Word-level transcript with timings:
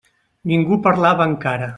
Ningú 0.51 0.79
parlava 0.87 1.29
encara. 1.33 1.69